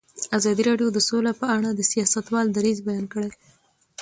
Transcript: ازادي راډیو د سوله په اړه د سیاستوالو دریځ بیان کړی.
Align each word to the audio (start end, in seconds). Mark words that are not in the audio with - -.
ازادي 0.37 0.63
راډیو 0.69 0.89
د 0.93 0.99
سوله 1.07 1.31
په 1.39 1.45
اړه 1.55 1.69
د 1.73 1.81
سیاستوالو 1.91 2.53
دریځ 2.55 2.77
بیان 2.87 3.05
کړی. 3.13 3.29